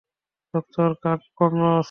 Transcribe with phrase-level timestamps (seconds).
[0.53, 1.79] Doctor Curt Connors.